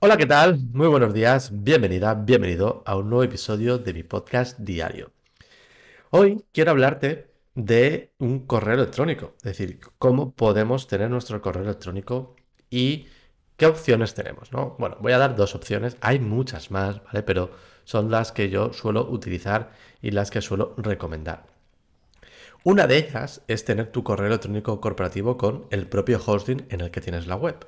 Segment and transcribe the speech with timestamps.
[0.00, 0.60] Hola, ¿qué tal?
[0.72, 5.10] Muy buenos días, bienvenida, bienvenido a un nuevo episodio de mi podcast diario.
[6.10, 12.36] Hoy quiero hablarte de un correo electrónico, es decir, cómo podemos tener nuestro correo electrónico
[12.70, 13.08] y
[13.56, 14.76] qué opciones tenemos, ¿no?
[14.78, 17.24] Bueno, voy a dar dos opciones, hay muchas más, ¿vale?
[17.24, 17.50] Pero
[17.82, 21.46] son las que yo suelo utilizar y las que suelo recomendar.
[22.62, 26.92] Una de ellas es tener tu correo electrónico corporativo con el propio hosting en el
[26.92, 27.66] que tienes la web.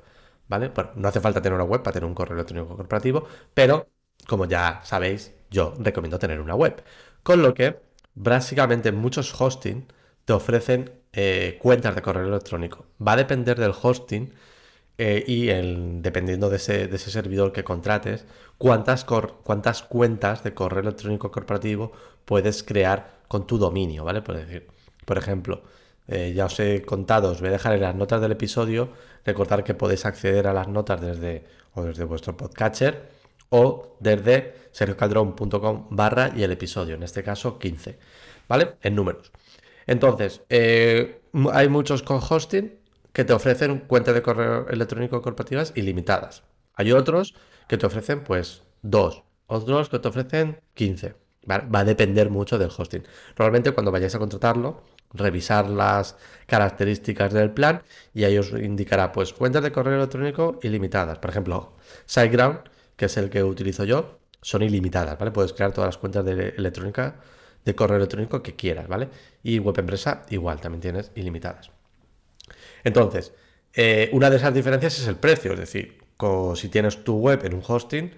[0.51, 0.67] ¿Vale?
[0.69, 3.87] Bueno, no hace falta tener una web para tener un correo electrónico corporativo, pero
[4.27, 6.83] como ya sabéis, yo recomiendo tener una web.
[7.23, 7.79] Con lo que,
[8.15, 9.87] básicamente, muchos hosting
[10.25, 12.85] te ofrecen eh, cuentas de correo electrónico.
[13.05, 14.33] Va a depender del hosting
[14.97, 15.47] eh, y
[16.01, 18.25] dependiendo de ese, servidor que contrates,
[18.57, 21.93] cuántas, cuántas cuentas de correo electrónico corporativo
[22.25, 24.21] puedes crear con tu dominio, ¿vale?
[24.21, 24.67] Por decir,
[25.05, 25.63] por ejemplo,
[26.11, 28.89] eh, ya os he contado, os voy a dejar en las notas del episodio.
[29.25, 33.09] Recordar que podéis acceder a las notas desde o desde vuestro podcatcher
[33.49, 37.97] o desde sergiocaldron.com barra y el episodio, en este caso 15,
[38.47, 38.75] ¿vale?
[38.81, 39.31] En números.
[39.87, 42.73] Entonces, eh, hay muchos con hosting
[43.13, 46.43] que te ofrecen cuentas de correo electrónico corporativas ilimitadas.
[46.73, 47.35] Hay otros
[47.67, 51.15] que te ofrecen pues dos, otros que te ofrecen 15.
[51.49, 53.03] Va a depender mucho del hosting.
[53.37, 56.15] Normalmente cuando vayáis a contratarlo, revisar las
[56.47, 57.81] características del plan
[58.13, 61.19] y ahí os indicará pues cuentas de correo electrónico ilimitadas.
[61.19, 61.73] Por ejemplo,
[62.05, 62.59] SiteGround,
[62.95, 65.31] que es el que utilizo yo, son ilimitadas, ¿vale?
[65.31, 67.15] Puedes crear todas las cuentas de electrónica
[67.63, 69.09] de correo electrónico que quieras, ¿vale?
[69.43, 71.71] Y web empresa igual, también tienes ilimitadas.
[72.83, 73.33] Entonces,
[73.73, 76.01] eh, una de esas diferencias es el precio, es decir,
[76.55, 78.11] si tienes tu web en un hosting,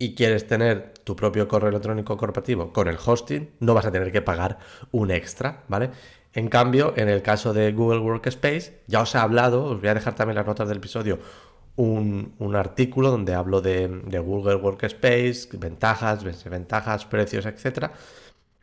[0.00, 4.10] y quieres tener tu propio correo electrónico corporativo con el hosting, no vas a tener
[4.10, 4.58] que pagar
[4.92, 5.90] un extra, ¿vale?
[6.32, 9.94] En cambio, en el caso de Google Workspace, ya os he hablado, os voy a
[9.94, 11.18] dejar también las notas del episodio,
[11.76, 13.88] un, artículo donde hablo de,
[14.24, 17.90] Google Workspace, ventajas, ventajas, precios, etc.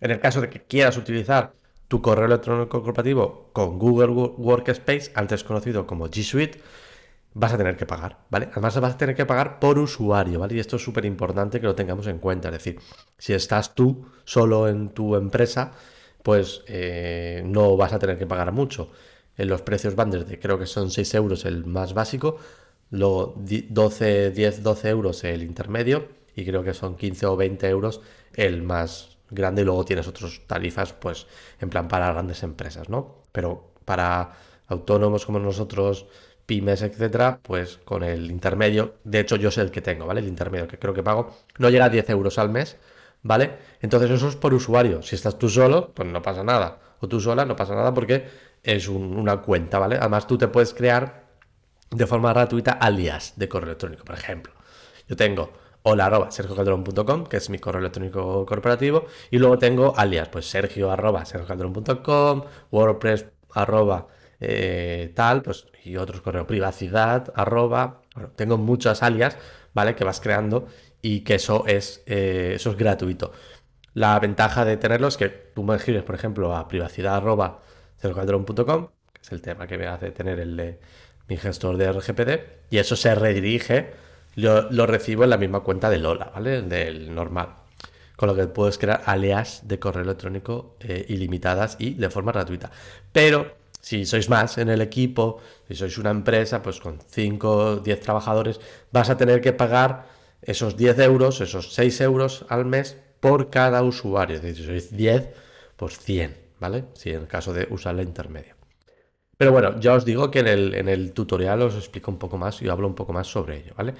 [0.01, 1.53] En el caso de que quieras utilizar
[1.87, 6.59] tu correo electrónico corporativo con Google Workspace, antes conocido como G Suite,
[7.39, 8.49] vas a tener que pagar, ¿vale?
[8.51, 10.55] Además vas a tener que pagar por usuario, ¿vale?
[10.55, 12.49] Y esto es súper importante que lo tengamos en cuenta.
[12.49, 12.79] Es decir,
[13.17, 15.71] si estás tú solo en tu empresa,
[16.23, 18.89] pues eh, no vas a tener que pagar mucho.
[19.37, 22.37] En los precios van desde, creo que son 6 euros el más básico,
[22.89, 28.01] luego 12, 10, 12 euros el intermedio y creo que son 15 o 20 euros
[28.33, 31.27] el más grande y luego tienes otras tarifas, pues
[31.59, 33.21] en plan para grandes empresas, ¿no?
[33.31, 34.33] Pero para
[34.67, 36.07] autónomos como nosotros,
[36.47, 40.21] pymes, etcétera, pues con el intermedio, de hecho yo sé el que tengo, ¿vale?
[40.21, 42.77] El intermedio que creo que pago, no llega a 10 euros al mes,
[43.21, 43.51] ¿vale?
[43.81, 45.03] Entonces eso es por usuario.
[45.03, 46.79] Si estás tú solo, pues no pasa nada.
[46.99, 48.25] O tú sola, no pasa nada porque
[48.63, 49.97] es una cuenta, ¿vale?
[49.97, 51.27] Además tú te puedes crear
[51.91, 54.53] de forma gratuita alias de correo electrónico, por ejemplo.
[55.07, 55.51] Yo tengo
[55.83, 56.29] hola arroba
[57.29, 63.27] que es mi correo electrónico corporativo, y luego tengo alias, pues sergio arroba sergiocalderón.com, wordpress
[63.53, 64.07] arroba
[64.39, 69.37] eh, tal, pues, y otros correos, privacidad, arroba, bueno, tengo muchas alias,
[69.73, 69.95] ¿vale?
[69.95, 70.67] Que vas creando
[71.01, 73.31] y que eso es, eh, eso es gratuito.
[73.93, 77.61] La ventaja de tenerlo es que tú me escribes, por ejemplo, a privacidad arroba
[77.99, 78.07] que
[79.21, 80.79] es el tema que me hace tener el de
[81.27, 83.91] mi gestor de RGPD, y eso se redirige,
[84.35, 86.61] lo, lo recibo en la misma cuenta de Lola, ¿vale?
[86.61, 87.55] Del normal.
[88.15, 92.71] Con lo que puedes crear alias de correo electrónico eh, ilimitadas y de forma gratuita.
[93.11, 93.55] Pero
[93.87, 98.01] si sois más en el equipo, si sois una empresa, pues con 5 o 10
[98.01, 98.59] trabajadores,
[98.91, 100.09] vas a tener que pagar
[100.41, 104.41] esos 10 euros, esos 6 euros al mes por cada usuario.
[104.41, 105.31] Si sois 10,
[105.77, 106.83] pues 100, ¿vale?
[106.95, 108.57] Si en el caso de usar la intermedia.
[109.37, 112.37] Pero bueno, ya os digo que en el, en el tutorial os explico un poco
[112.37, 113.93] más y hablo un poco más sobre ello, ¿vale?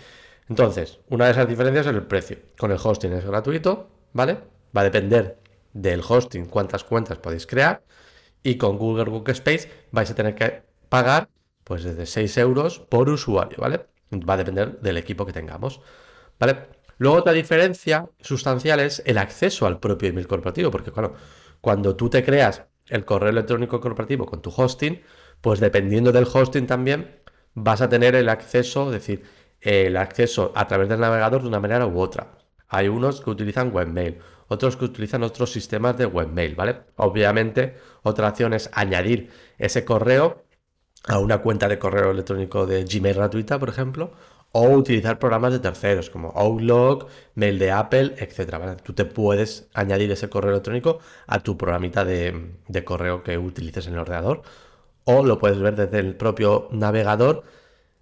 [0.50, 2.40] Entonces, una de esas diferencias es el precio.
[2.60, 4.38] Con el hosting es gratuito, ¿vale?
[4.76, 5.38] Va a depender
[5.72, 7.82] del hosting cuántas cuentas podéis crear
[8.44, 11.30] y con Google Workspace vais a tener que pagar
[11.64, 13.88] pues desde 6 euros por usuario, ¿vale?
[14.14, 15.82] Va a depender del equipo que tengamos,
[16.40, 16.68] ¿vale?
[16.98, 21.14] Luego otra diferencia sustancial es el acceso al propio email corporativo, porque claro,
[21.62, 25.02] cuando tú te creas el correo electrónico corporativo con tu hosting,
[25.42, 27.20] pues dependiendo del hosting también
[27.54, 29.24] vas a tener el acceso, es decir,
[29.62, 32.38] el acceso a través del navegador de una manera u otra.
[32.68, 36.78] Hay unos que utilizan webmail, otros que utilizan otros sistemas de webmail, ¿vale?
[36.98, 40.44] Obviamente, otra opción es añadir ese correo
[41.06, 44.12] a una cuenta de correo electrónico de Gmail gratuita, por ejemplo,
[44.52, 48.82] o utilizar programas de terceros como Outlook, Mail de Apple, etc.
[48.84, 53.88] Tú te puedes añadir ese correo electrónico a tu programita de, de correo que utilices
[53.88, 54.42] en el ordenador,
[55.06, 57.44] o lo puedes ver desde el propio navegador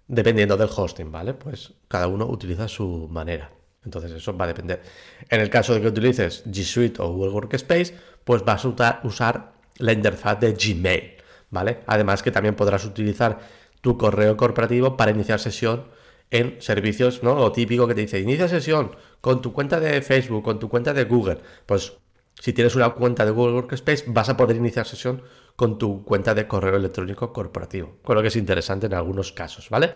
[0.08, 1.34] dependiendo del hosting, ¿vale?
[1.34, 3.55] Pues cada uno utiliza su manera.
[3.86, 4.82] Entonces eso va a depender.
[5.30, 9.52] En el caso de que utilices G Suite o Google Workspace, pues vas a usar
[9.78, 11.14] la interfaz de Gmail,
[11.50, 11.78] ¿vale?
[11.86, 13.38] Además que también podrás utilizar
[13.80, 15.86] tu correo corporativo para iniciar sesión
[16.30, 17.36] en servicios, ¿no?
[17.36, 20.92] Lo típico que te dice, inicia sesión con tu cuenta de Facebook, con tu cuenta
[20.92, 21.38] de Google.
[21.64, 21.92] Pues
[22.40, 25.22] si tienes una cuenta de Google Workspace, vas a poder iniciar sesión
[25.54, 29.70] con tu cuenta de correo electrónico corporativo, con lo que es interesante en algunos casos,
[29.70, 29.94] ¿vale?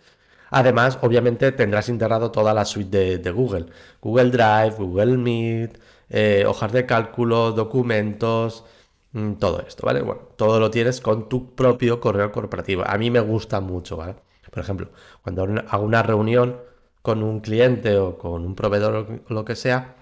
[0.50, 3.66] Además, obviamente tendrás integrado toda la suite de, Google,
[4.00, 8.64] Google Drive, Google Meet, eh, hojas de cálculo, documentos,
[9.12, 10.02] mm, todo esto, ¿vale?
[10.02, 12.82] Bueno, todo lo tienes con tu propio correo corporativo.
[12.86, 14.16] A mí me gusta mucho, ¿vale?
[14.50, 14.88] Por ejemplo,
[15.22, 16.56] cuando hago una reunión
[17.02, 19.96] con un cliente o con un proveedor o lo que sea,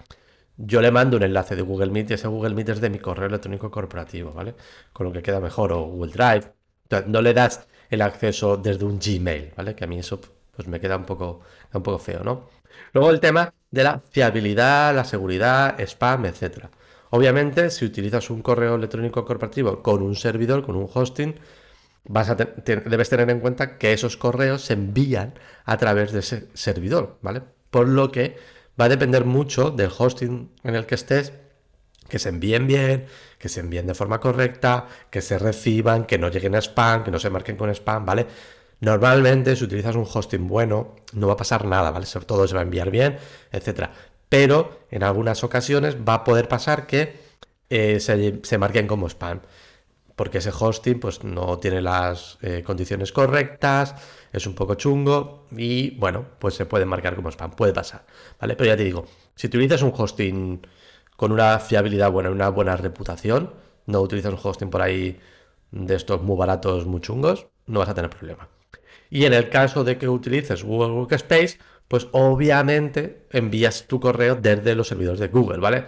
[0.57, 2.99] yo le mando un enlace de Google Meet y ese Google Meet es de mi
[2.99, 4.55] correo electrónico corporativo, ¿vale?
[4.93, 6.53] Con lo que queda mejor, o Google Drive.
[7.07, 9.75] no le das el acceso desde un Gmail, ¿vale?
[9.75, 10.19] Que a mí eso
[10.59, 11.39] pues me queda un poco,
[11.73, 12.49] un poco feo, ¿no?
[12.91, 16.65] Luego el tema de la fiabilidad, la seguridad, spam, etc.
[17.11, 21.39] Obviamente, si utilizas un correo electrónico corporativo con un servidor, con un hosting,
[22.03, 25.33] vas a debes tener en cuenta que esos correos se envían
[25.63, 27.41] a través de ese servidor, ¿vale?
[27.69, 28.35] Por lo que
[28.79, 31.31] va a depender mucho del hosting en el que estés,
[32.09, 33.05] que se envíen bien,
[33.37, 37.11] que se envíen de forma correcta, que se reciban, que no lleguen a spam, que
[37.11, 38.27] no se marquen con spam, ¿vale?
[38.81, 42.05] Normalmente, si utilizas un hosting bueno, no va a pasar nada, ¿vale?
[42.25, 43.17] Todo se va a enviar bien,
[43.51, 43.91] etcétera.
[44.29, 47.19] Pero en algunas ocasiones va a poder pasar que
[47.69, 49.41] eh, se, marquen como spam
[50.15, 53.95] porque ese hosting pues no tiene las eh, condiciones correctas,
[54.33, 58.05] es un poco chungo y bueno, pues se puede marcar como spam, puede pasar,
[58.39, 58.55] ¿vale?
[58.57, 59.05] Pero ya te digo,
[59.35, 60.61] si utilizas un hosting
[61.15, 63.53] con una fiabilidad buena, una buena reputación,
[63.85, 65.19] no utilizas un hosting por ahí
[65.71, 68.49] de estos muy baratos, muy chungos, no vas a tener problema.
[69.09, 71.57] Y en el caso de que utilices Google Workspace,
[71.87, 75.85] pues obviamente envías tu correo desde los servidores de Google, ¿vale?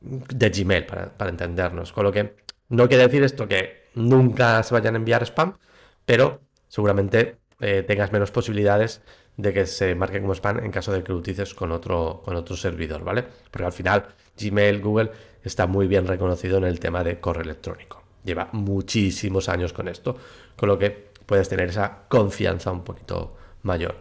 [0.00, 1.92] De Gmail, para, para entendernos.
[1.92, 2.34] Con lo que
[2.68, 5.56] no quiere decir esto que nunca se vayan a enviar spam,
[6.04, 9.02] pero seguramente eh, tengas menos posibilidades
[9.36, 12.36] de que se marque como spam en caso de que lo utilices con otro, con
[12.36, 13.24] otro servidor, ¿vale?
[13.50, 14.06] Porque al final
[14.38, 15.10] Gmail, Google
[15.42, 18.02] está muy bien reconocido en el tema de correo electrónico.
[18.24, 20.16] Lleva muchísimos años con esto,
[20.56, 23.96] con lo que puedes tener esa confianza un poquito mayor.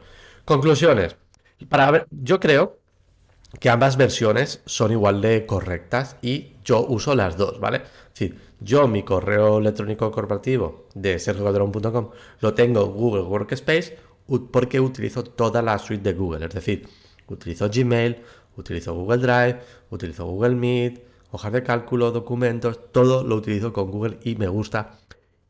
[0.46, 1.18] Conclusiones.
[1.70, 2.78] Para ver, yo creo
[3.60, 7.78] que ambas versiones son igual de correctas y yo uso las dos, ¿vale?
[8.14, 13.98] Es decir, yo mi correo electrónico corporativo de sergiocalderón.com lo tengo Google Workspace
[14.52, 16.88] porque utilizo toda la suite de Google, es decir,
[17.28, 18.24] utilizo Gmail,
[18.58, 19.60] utilizo Google Drive,
[19.92, 24.98] utilizo Google Meet, hojas de cálculo, documentos, todo lo utilizo con Google y me gusta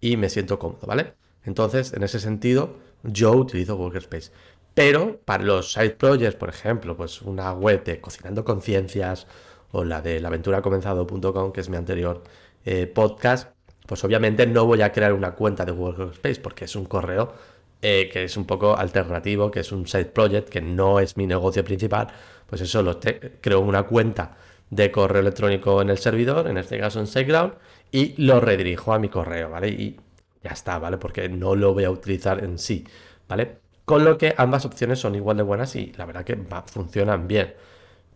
[0.02, 1.14] y me siento cómodo, ¿vale?
[1.46, 4.32] Entonces, en ese sentido, yo utilizo Workspace.
[4.74, 9.28] Pero para los side projects, por ejemplo, pues una web de Cocinando Conciencias
[9.72, 12.24] o la de laventuracomenzado.com, que es mi anterior
[12.66, 13.52] eh, podcast,
[13.86, 17.34] pues obviamente no voy a crear una cuenta de Workspace porque es un correo
[17.82, 21.28] eh, que es un poco alternativo, que es un side project, que no es mi
[21.28, 22.08] negocio principal.
[22.48, 23.00] Pues eso, lo
[23.42, 24.38] creo una cuenta
[24.70, 27.54] de correo electrónico en el servidor, en este caso en SiteGround,
[27.92, 29.70] y lo redirijo a mi correo, ¿vale?
[29.70, 29.98] Y
[30.46, 30.98] ya está, ¿vale?
[30.98, 32.86] Porque no lo voy a utilizar en sí,
[33.28, 33.60] ¿vale?
[33.84, 36.38] Con lo que ambas opciones son igual de buenas y la verdad que
[36.68, 37.54] funcionan bien.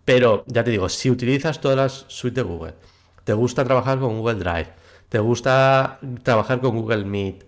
[0.05, 2.75] Pero ya te digo, si utilizas todas las suites de Google,
[3.23, 4.69] te gusta trabajar con Google Drive,
[5.09, 7.45] te gusta trabajar con Google Meet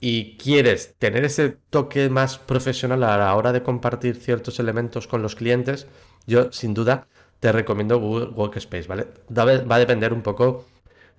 [0.00, 5.22] y quieres tener ese toque más profesional a la hora de compartir ciertos elementos con
[5.22, 5.86] los clientes,
[6.26, 7.06] yo sin duda
[7.40, 9.06] te recomiendo Google Workspace, ¿vale?
[9.36, 10.66] Va a depender un poco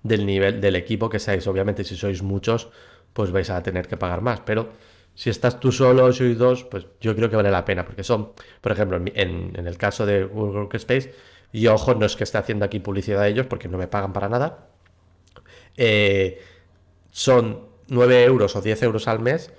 [0.03, 1.47] del nivel del equipo que seáis.
[1.47, 2.69] Obviamente, si sois muchos,
[3.13, 4.69] pues vais a tener que pagar más, pero
[5.15, 8.33] si estás tú solo sois dos, pues yo creo que vale la pena, porque son,
[8.61, 11.13] por ejemplo, en, el caso de Google Workspace,
[11.51, 14.11] y ojo, no es que esté haciendo aquí publicidad a ellos, porque no me pagan
[14.11, 14.69] para nada,
[15.77, 16.41] eh,
[17.11, 19.51] son 9 euros o 10 euros al mes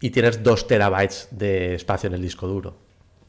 [0.00, 2.76] y tienes 2 terabytes de espacio en el disco duro,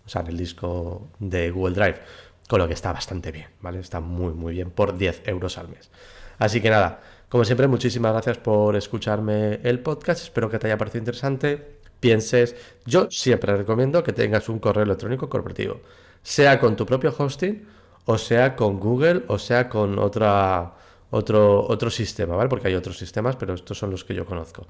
[0.06, 2.00] o sea, en el disco de Google Drive,
[2.48, 3.80] con lo que está bastante bien, ¿vale?
[3.80, 5.92] Está muy, muy bien por 10 euros al mes.
[6.40, 10.24] Así que nada, como siempre, muchísimas gracias por escucharme el podcast.
[10.24, 11.80] Espero que te haya parecido interesante.
[12.00, 12.56] Pienses,
[12.86, 15.82] yo siempre recomiendo que tengas un correo electrónico corporativo,
[16.24, 17.68] sea con tu propio hosting,
[18.06, 20.74] o sea con Google, o sea con otra,
[21.12, 22.50] otro, otro sistema, ¿vale?
[22.50, 24.66] Porque hay otros sistemas, pero estos son los que yo conozco.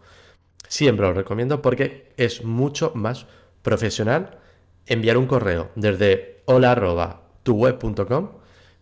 [0.67, 3.27] Siempre lo recomiendo porque es mucho más
[3.61, 4.39] profesional
[4.85, 8.31] enviar un correo desde hola tuweb.com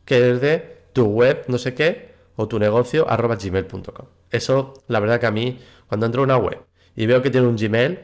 [0.06, 4.08] que desde tu web no sé qué o tu negocio arroba gmail.com.
[4.32, 6.60] Eso, la verdad que a mí, cuando entro a una web
[6.96, 8.00] y veo que tiene un Gmail,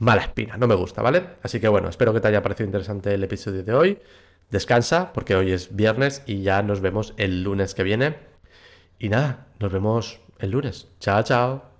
[0.00, 1.24] mala espina, no me gusta, ¿vale?
[1.42, 3.98] Así que bueno, espero que te haya parecido interesante el episodio de hoy.
[4.50, 8.16] Descansa, porque hoy es viernes y ya nos vemos el lunes que viene.
[8.98, 10.88] Y nada, nos vemos el lunes.
[11.00, 11.75] Chao, chao.